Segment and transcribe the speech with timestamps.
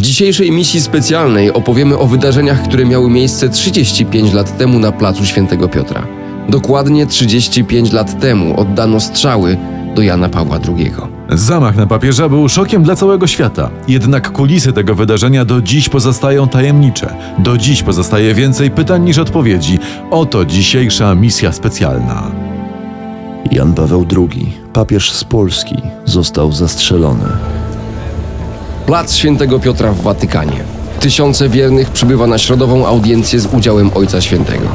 [0.00, 5.26] W dzisiejszej misji specjalnej opowiemy o wydarzeniach, które miały miejsce 35 lat temu na placu
[5.26, 6.06] Świętego Piotra.
[6.48, 9.56] Dokładnie 35 lat temu oddano strzały
[9.94, 10.92] do Jana Pawła II.
[11.30, 13.70] Zamach na papieża był szokiem dla całego świata.
[13.88, 17.14] Jednak kulisy tego wydarzenia do dziś pozostają tajemnicze.
[17.38, 19.78] Do dziś pozostaje więcej pytań niż odpowiedzi.
[20.10, 22.30] Oto dzisiejsza misja specjalna.
[23.52, 27.59] Jan Paweł II, papież z Polski, został zastrzelony.
[28.90, 30.64] Plac Świętego Piotra w Watykanie.
[31.00, 34.68] Tysiące wiernych przybywa na środową audiencję z udziałem Ojca Świętego.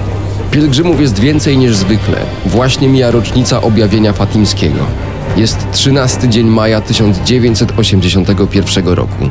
[0.52, 2.18] Pielgrzymów jest więcej niż zwykle.
[2.46, 4.80] Właśnie mija rocznica objawienia fatimskiego.
[5.38, 9.30] Jest 13 dzień maja 1981 roku.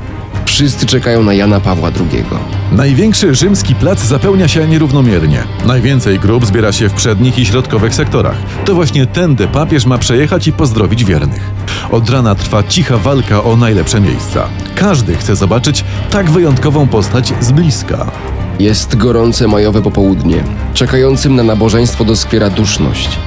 [0.55, 2.25] Wszyscy czekają na Jana Pawła II.
[2.73, 5.45] Największy rzymski plac zapełnia się nierównomiernie.
[5.67, 8.37] Najwięcej grup zbiera się w przednich i środkowych sektorach.
[8.65, 11.51] To właśnie tędy papież ma przejechać i pozdrowić wiernych.
[11.91, 14.49] Od rana trwa cicha walka o najlepsze miejsca.
[14.75, 18.11] Każdy chce zobaczyć tak wyjątkową postać z bliska.
[18.59, 20.45] Jest gorące majowe popołudnie.
[20.75, 23.19] Czekającym na nabożeństwo doskwiera duszność.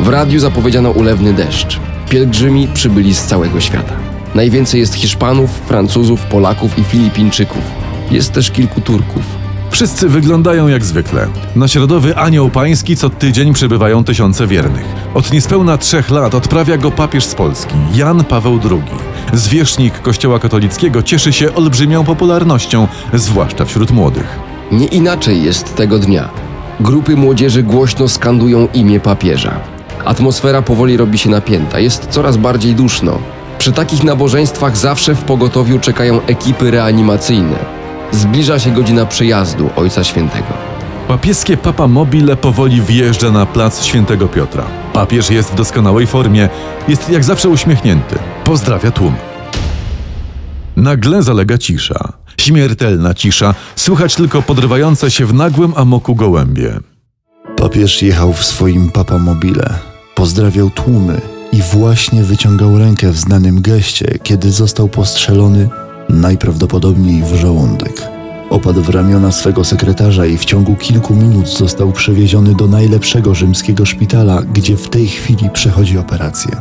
[0.00, 1.80] W radiu zapowiedziano ulewny deszcz.
[2.08, 4.13] Pielgrzymi przybyli z całego świata.
[4.34, 7.62] Najwięcej jest Hiszpanów, Francuzów, Polaków i Filipińczyków.
[8.10, 9.22] Jest też kilku Turków.
[9.70, 11.26] Wszyscy wyglądają jak zwykle.
[11.56, 14.84] Na środowy anioł pański co tydzień przybywają tysiące wiernych.
[15.14, 18.82] Od niespełna trzech lat odprawia go papież z Polski, Jan Paweł II.
[19.32, 24.38] Zwierzchnik Kościoła katolickiego cieszy się olbrzymią popularnością, zwłaszcza wśród młodych.
[24.72, 26.28] Nie inaczej jest tego dnia.
[26.80, 29.60] Grupy młodzieży głośno skandują imię papieża.
[30.04, 33.18] Atmosfera powoli robi się napięta, jest coraz bardziej duszno.
[33.64, 37.56] Przy takich nabożeństwach zawsze w pogotowiu czekają ekipy reanimacyjne.
[38.12, 40.46] Zbliża się godzina przejazdu Ojca Świętego.
[41.08, 44.64] Papieskie Papa Mobile powoli wjeżdża na plac Świętego Piotra.
[44.92, 46.48] Papież jest w doskonałej formie,
[46.88, 48.18] jest jak zawsze uśmiechnięty.
[48.44, 49.14] Pozdrawia tłum.
[50.76, 52.12] Nagle zalega cisza.
[52.40, 56.80] Śmiertelna cisza, słychać tylko podrywające się w nagłym amoku gołębie.
[57.56, 59.74] Papież jechał w swoim papamobile,
[60.14, 65.68] pozdrawiał tłumy i właśnie wyciągał rękę w znanym geście, kiedy został postrzelony
[66.08, 68.02] najprawdopodobniej w żołądek.
[68.50, 73.86] Opadł w ramiona swego sekretarza i w ciągu kilku minut został przewieziony do najlepszego rzymskiego
[73.86, 76.56] szpitala, gdzie w tej chwili przechodzi operację.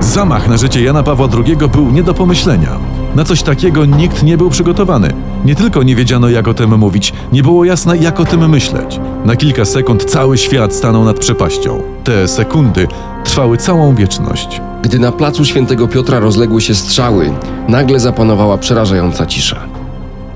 [0.00, 2.95] Zamach na życie Jana Pawła II był nie do pomyślenia.
[3.16, 5.12] Na coś takiego nikt nie był przygotowany.
[5.44, 9.00] Nie tylko nie wiedziano, jak o tym mówić, nie było jasne, jak o tym myśleć.
[9.24, 11.82] Na kilka sekund cały świat stanął nad przepaścią.
[12.04, 12.88] Te sekundy
[13.24, 14.60] trwały całą wieczność.
[14.82, 17.32] Gdy na placu Świętego Piotra rozległy się strzały,
[17.68, 19.60] nagle zapanowała przerażająca cisza.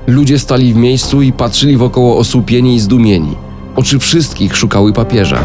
[0.07, 3.35] Ludzie stali w miejscu i patrzyli wokoło osłupieni i zdumieni.
[3.75, 5.39] Oczy wszystkich szukały papieża.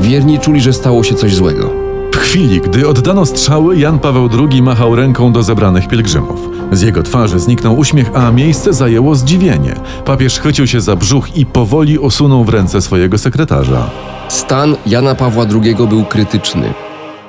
[0.00, 1.81] Wierni czuli, że stało się coś złego.
[2.12, 6.48] W chwili, gdy oddano strzały, Jan Paweł II machał ręką do zebranych pielgrzymów.
[6.72, 9.74] Z jego twarzy zniknął uśmiech, a miejsce zajęło zdziwienie.
[10.04, 13.90] Papież chwycił się za brzuch i powoli osunął w ręce swojego sekretarza.
[14.28, 16.74] Stan Jana Pawła II był krytyczny.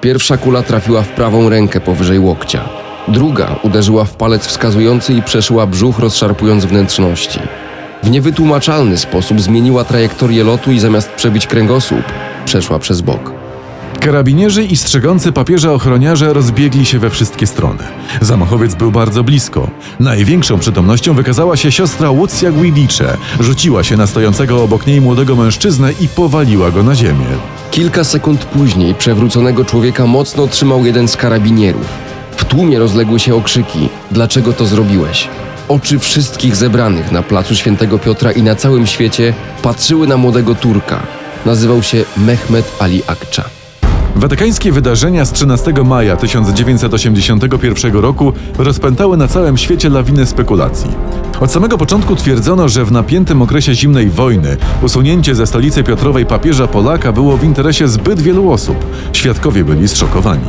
[0.02, 2.62] Pierwsza kula trafiła w prawą rękę powyżej łokcia.
[3.08, 7.40] Druga uderzyła w palec wskazujący i przeszyła brzuch, rozszarpując wnętrzności.
[8.04, 12.04] W niewytłumaczalny sposób zmieniła trajektorię lotu i zamiast przebić kręgosłup,
[12.46, 13.43] przeszła przez bok.
[14.04, 17.84] Karabinierzy i strzegący papieża ochroniarze rozbiegli się we wszystkie strony.
[18.22, 19.70] Zamachowiec był bardzo blisko.
[20.00, 23.18] Największą przytomnością wykazała się siostra Łucja Guidice.
[23.40, 27.26] Rzuciła się na stojącego obok niej młodego mężczyznę i powaliła go na ziemię.
[27.72, 31.88] Kilka sekund później przewróconego człowieka mocno trzymał jeden z karabinierów.
[32.38, 35.28] W tłumie rozległy się okrzyki: Dlaczego to zrobiłeś?
[35.68, 41.00] Oczy wszystkich zebranych na placu Świętego Piotra i na całym świecie patrzyły na młodego Turka.
[41.46, 43.63] Nazywał się Mehmet Ali Akça.
[44.24, 50.92] Watykańskie wydarzenia z 13 maja 1981 roku rozpętały na całym świecie lawinę spekulacji.
[51.40, 56.68] Od samego początku twierdzono, że w napiętym okresie zimnej wojny usunięcie ze stolicy Piotrowej papieża
[56.68, 58.78] Polaka było w interesie zbyt wielu osób.
[59.14, 60.48] Świadkowie byli zszokowani.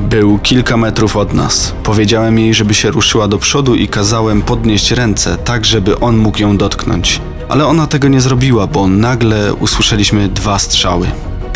[0.00, 1.74] Był kilka metrów od nas.
[1.82, 6.40] Powiedziałem jej, żeby się ruszyła do przodu i kazałem podnieść ręce, tak żeby on mógł
[6.40, 7.20] ją dotknąć.
[7.48, 11.06] Ale ona tego nie zrobiła, bo nagle usłyszeliśmy dwa strzały.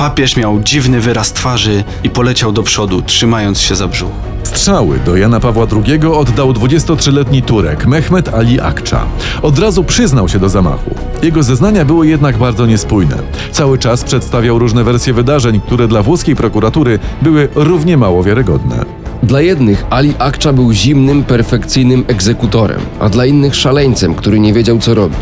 [0.00, 4.10] Papież miał dziwny wyraz twarzy i poleciał do przodu, trzymając się za brzuch.
[4.42, 8.98] Strzały do Jana Pawła II oddał 23-letni Turek Mehmet Ali Akça.
[9.42, 10.94] Od razu przyznał się do zamachu.
[11.22, 13.16] Jego zeznania były jednak bardzo niespójne.
[13.52, 18.84] Cały czas przedstawiał różne wersje wydarzeń, które dla włoskiej prokuratury były równie mało wiarygodne.
[19.22, 24.78] Dla jednych Ali Akcza był zimnym, perfekcyjnym egzekutorem, a dla innych szaleńcem, który nie wiedział
[24.78, 25.16] co robi.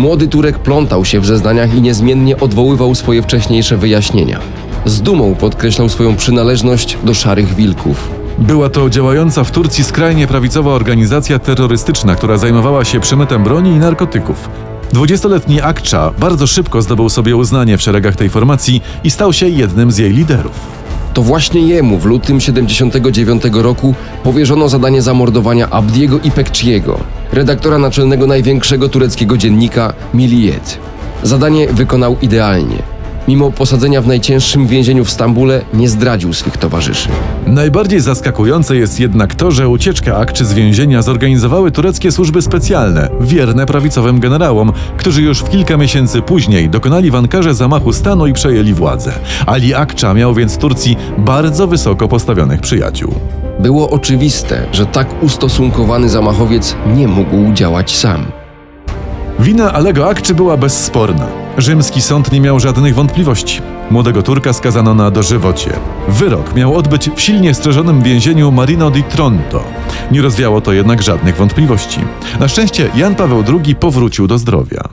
[0.00, 4.38] Młody Turek plątał się w zeznaniach i niezmiennie odwoływał swoje wcześniejsze wyjaśnienia.
[4.84, 8.10] Z dumą podkreślał swoją przynależność do szarych wilków.
[8.38, 13.78] Była to działająca w Turcji skrajnie prawicowa organizacja terrorystyczna, która zajmowała się przemytem broni i
[13.78, 14.48] narkotyków.
[14.92, 19.90] Dwudziestoletni Akcza bardzo szybko zdobył sobie uznanie w szeregach tej formacji i stał się jednym
[19.90, 20.80] z jej liderów.
[21.14, 23.94] To właśnie jemu w lutym 79 roku
[24.24, 27.00] powierzono zadanie zamordowania Abdiego Ipekciego,
[27.32, 30.78] redaktora naczelnego największego tureckiego dziennika Milliyet.
[31.22, 32.82] Zadanie wykonał idealnie.
[33.28, 37.08] Mimo posadzenia w najcięższym więzieniu w Stambule nie zdradził swych towarzyszy.
[37.46, 43.66] Najbardziej zaskakujące jest jednak to, że ucieczkę Akczy z więzienia zorganizowały tureckie służby specjalne, wierne
[43.66, 48.74] prawicowym generałom, którzy już w kilka miesięcy później dokonali w Ankarze zamachu stanu i przejęli
[48.74, 49.12] władzę.
[49.46, 53.14] Ali Akcza miał więc w Turcji bardzo wysoko postawionych przyjaciół.
[53.60, 58.24] Było oczywiste, że tak ustosunkowany zamachowiec nie mógł działać sam.
[59.38, 61.26] Wina Alego Akczy była bezsporna.
[61.58, 63.60] Rzymski sąd nie miał żadnych wątpliwości.
[63.90, 65.70] Młodego Turka skazano na dożywocie.
[66.08, 69.64] Wyrok miał odbyć w silnie strzeżonym więzieniu Marino di Tronto.
[70.10, 72.00] Nie rozwiało to jednak żadnych wątpliwości.
[72.40, 74.88] Na szczęście Jan Paweł II powrócił do zdrowia.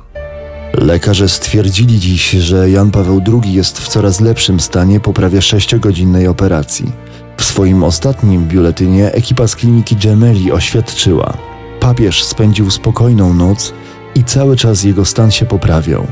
[0.74, 6.28] Lekarze stwierdzili dziś, że Jan Paweł II jest w coraz lepszym stanie po prawie sześciogodzinnej
[6.28, 6.92] operacji.
[7.38, 11.34] W swoim ostatnim biuletynie ekipa z kliniki Gemelli oświadczyła:
[11.80, 13.74] Papież spędził spokojną noc
[14.16, 16.08] i cały czas jego stan się poprawiał.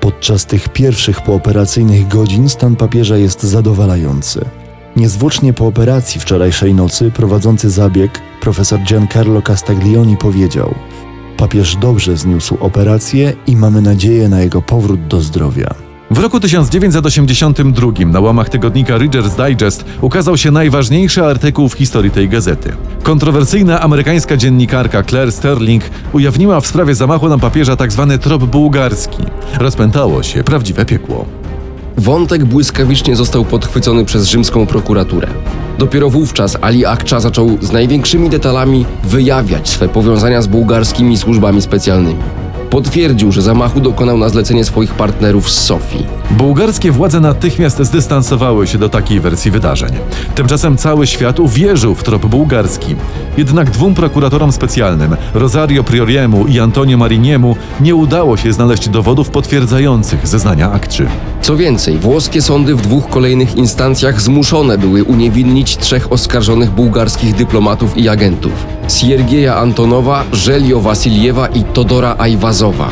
[0.00, 4.44] Podczas tych pierwszych pooperacyjnych godzin stan papieża jest zadowalający.
[4.96, 10.74] Niezwłocznie po operacji wczorajszej nocy prowadzący zabieg profesor Giancarlo Castaglioni powiedział:
[11.36, 15.91] Papież dobrze zniósł operację i mamy nadzieję na jego powrót do zdrowia.
[16.12, 22.28] W roku 1982 na łamach tygodnika Reader's Digest ukazał się najważniejszy artykuł w historii tej
[22.28, 22.72] gazety.
[23.02, 25.82] Kontrowersyjna amerykańska dziennikarka Claire Sterling
[26.12, 28.06] ujawniła w sprawie zamachu na papieża tzw.
[28.10, 29.22] Tak trop bułgarski.
[29.58, 31.24] Rozpętało się prawdziwe piekło.
[31.96, 35.28] Wątek błyskawicznie został podchwycony przez rzymską prokuraturę.
[35.78, 42.41] Dopiero wówczas Ali Akcza zaczął z największymi detalami wyjawiać swe powiązania z bułgarskimi służbami specjalnymi.
[42.72, 46.06] Potwierdził, że zamachu dokonał na zlecenie swoich partnerów z Sofii.
[46.30, 49.90] Bułgarskie władze natychmiast zdystansowały się do takiej wersji wydarzeń.
[50.34, 52.96] Tymczasem cały świat uwierzył w trop bułgarski.
[53.38, 60.26] Jednak dwóm prokuratorom specjalnym, Rosario Prioriemu i Antonio Mariniemu, nie udało się znaleźć dowodów potwierdzających
[60.26, 61.06] zeznania Aktrzy.
[61.42, 67.96] Co więcej, włoskie sądy w dwóch kolejnych instancjach zmuszone były uniewinnić trzech oskarżonych bułgarskich dyplomatów
[67.96, 68.52] i agentów:
[68.88, 72.90] Siergieja Antonowa, Żelio Wasiliewa i Todora Ajwazowa.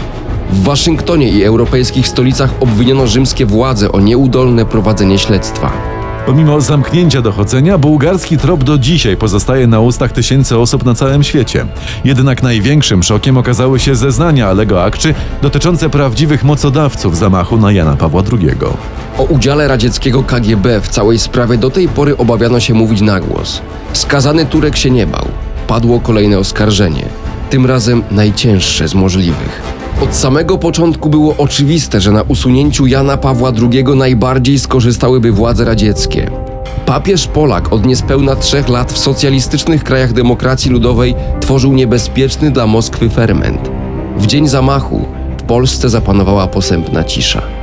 [0.52, 5.89] W Waszyngtonie i europejskich stolicach obwiniono rzymskie władze o nieudolne prowadzenie śledztwa.
[6.26, 11.66] Pomimo zamknięcia dochodzenia, bułgarski trop do dzisiaj pozostaje na ustach tysięcy osób na całym świecie.
[12.04, 18.22] Jednak największym szokiem okazały się zeznania Alego Akczy dotyczące prawdziwych mocodawców zamachu na Jana Pawła
[18.32, 18.50] II.
[19.18, 23.62] O udziale radzieckiego KGB w całej sprawie do tej pory obawiano się mówić na głos.
[23.92, 25.28] Skazany Turek się nie bał.
[25.66, 27.04] Padło kolejne oskarżenie,
[27.50, 29.79] tym razem najcięższe z możliwych.
[30.04, 36.30] Od samego początku było oczywiste, że na usunięciu Jana Pawła II najbardziej skorzystałyby władze radzieckie.
[36.86, 43.08] Papież Polak od niespełna trzech lat w socjalistycznych krajach demokracji ludowej tworzył niebezpieczny dla Moskwy
[43.10, 43.70] ferment.
[44.16, 45.04] W dzień zamachu
[45.38, 47.59] w Polsce zapanowała posępna cisza.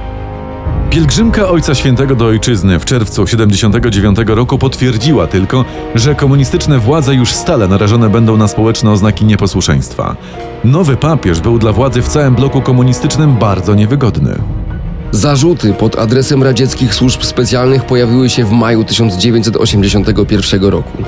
[0.89, 7.31] Pielgrzymka Ojca Świętego do Ojczyzny w czerwcu 79 roku potwierdziła tylko, że komunistyczne władze już
[7.31, 10.15] stale narażone będą na społeczne oznaki nieposłuszeństwa.
[10.63, 14.35] Nowy papież był dla władzy w całym bloku komunistycznym bardzo niewygodny.
[15.11, 21.03] Zarzuty pod adresem radzieckich służb specjalnych pojawiły się w maju 1981 roku.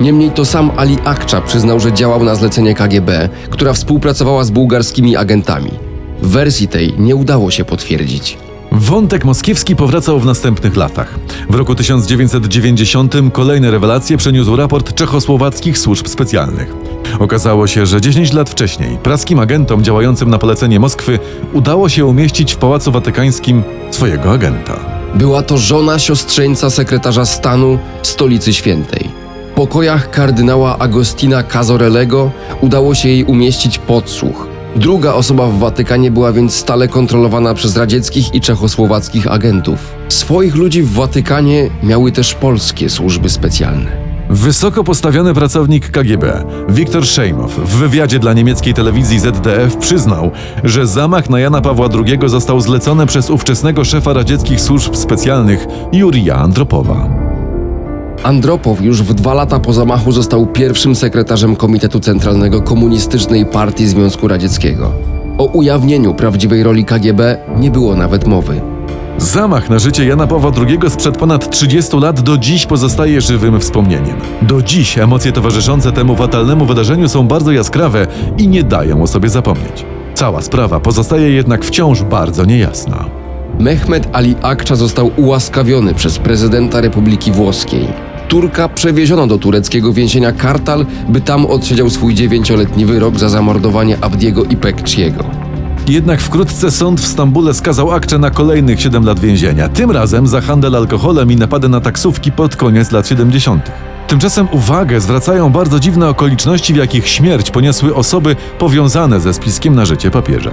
[0.00, 5.16] Niemniej to sam Ali Akcza przyznał, że działał na zlecenie KGB, która współpracowała z bułgarskimi
[5.16, 5.70] agentami.
[6.22, 8.38] Wersji tej nie udało się potwierdzić.
[8.76, 11.14] Wątek moskiewski powracał w następnych latach.
[11.50, 16.74] W roku 1990 kolejne rewelacje przeniósł raport czechosłowackich służb specjalnych.
[17.18, 21.18] Okazało się, że 10 lat wcześniej praskim agentom działającym na polecenie Moskwy
[21.52, 24.76] udało się umieścić w Pałacu Watykańskim swojego agenta.
[25.14, 29.08] Była to żona siostrzeńca sekretarza stanu Stolicy Świętej.
[29.52, 36.32] W pokojach kardynała Agostina Cazorelego udało się jej umieścić podsłuch– Druga osoba w Watykanie była
[36.32, 39.94] więc stale kontrolowana przez radzieckich i czechosłowackich agentów.
[40.08, 44.14] Swoich ludzi w Watykanie miały też polskie służby specjalne.
[44.30, 50.30] Wysoko postawiony pracownik KGB, Wiktor Szejmow, w wywiadzie dla niemieckiej telewizji ZDF przyznał,
[50.64, 56.36] że zamach na Jana Pawła II został zlecony przez ówczesnego szefa radzieckich służb specjalnych Jurija
[56.36, 57.23] Andropowa.
[58.24, 64.28] Andropow już w dwa lata po zamachu został pierwszym sekretarzem Komitetu Centralnego Komunistycznej Partii Związku
[64.28, 64.92] Radzieckiego.
[65.38, 68.60] O ujawnieniu prawdziwej roli KGB nie było nawet mowy.
[69.18, 74.16] Zamach na życie Jana Pawła II sprzed ponad 30 lat do dziś pozostaje żywym wspomnieniem.
[74.42, 78.06] Do dziś emocje towarzyszące temu fatalnemu wydarzeniu są bardzo jaskrawe
[78.38, 79.84] i nie dają o sobie zapomnieć.
[80.14, 83.04] Cała sprawa pozostaje jednak wciąż bardzo niejasna.
[83.58, 88.13] Mehmet Ali Akcza został ułaskawiony przez prezydenta Republiki Włoskiej.
[88.28, 94.44] Turka przewieziono do tureckiego więzienia Kartal, by tam odsiedział swój dziewięcioletni wyrok za zamordowanie Abdiego
[94.44, 95.24] i Pekciego.
[95.88, 100.40] Jednak wkrótce sąd w Stambule skazał Akcze na kolejnych 7 lat więzienia, tym razem za
[100.40, 103.70] handel alkoholem i napady na taksówki pod koniec lat 70.
[104.08, 109.84] Tymczasem uwagę zwracają bardzo dziwne okoliczności, w jakich śmierć poniosły osoby powiązane ze spiskiem na
[109.84, 110.50] życie papieża.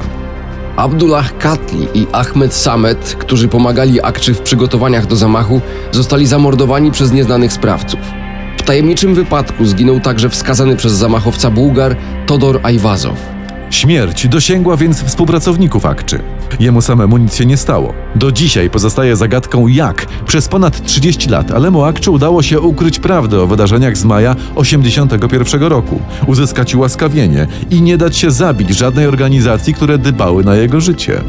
[0.76, 5.62] Abdullah Katli i Ahmed Samet, którzy pomagali Akczy w przygotowaniach do zamachu,
[5.92, 8.00] zostali zamordowani przez nieznanych sprawców.
[8.58, 13.41] W tajemniczym wypadku zginął także wskazany przez zamachowca Bułgar Todor Ajwazow.
[13.72, 16.20] Śmierć dosięgła więc współpracowników Akczy.
[16.60, 17.94] Jemu samemu nic się nie stało.
[18.16, 23.42] Do dzisiaj pozostaje zagadką jak przez ponad 30 lat Alemu Akczy udało się ukryć prawdę
[23.42, 29.74] o wydarzeniach z maja 81 roku, uzyskać ułaskawienie i nie dać się zabić żadnej organizacji,
[29.74, 31.22] które dbały na jego życie.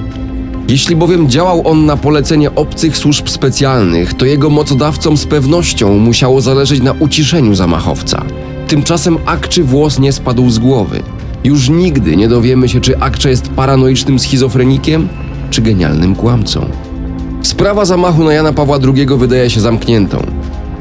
[0.68, 6.40] Jeśli bowiem działał on na polecenie obcych służb specjalnych, to jego mocodawcom z pewnością musiało
[6.40, 8.24] zależeć na uciszeniu zamachowca.
[8.68, 11.02] Tymczasem Akczy włos nie spadł z głowy.
[11.44, 15.08] Już nigdy nie dowiemy się, czy Akcza jest paranoicznym schizofrenikiem,
[15.50, 16.66] czy genialnym kłamcą.
[17.42, 20.26] Sprawa zamachu na Jana Pawła II wydaje się zamkniętą.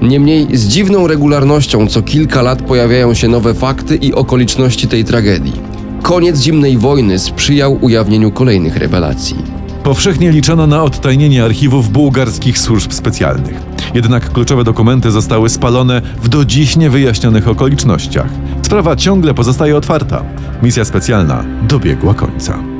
[0.01, 5.53] Niemniej z dziwną regularnością co kilka lat pojawiają się nowe fakty i okoliczności tej tragedii.
[6.01, 9.35] Koniec zimnej wojny sprzyjał ujawnieniu kolejnych rewelacji.
[9.83, 13.61] Powszechnie liczono na odtajnienie archiwów bułgarskich służb specjalnych.
[13.93, 18.29] Jednak kluczowe dokumenty zostały spalone w do dziś niewyjaśnionych okolicznościach.
[18.61, 20.23] Sprawa ciągle pozostaje otwarta.
[20.61, 22.70] Misja specjalna dobiegła końca.